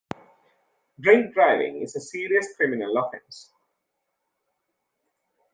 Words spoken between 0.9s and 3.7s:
Drink-driving is a serious criminal offence